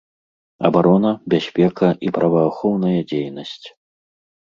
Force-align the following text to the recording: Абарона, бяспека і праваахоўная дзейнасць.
Абарона, 0.69 1.09
бяспека 1.33 1.89
і 2.07 2.13
праваахоўная 2.15 2.99
дзейнасць. 3.13 3.67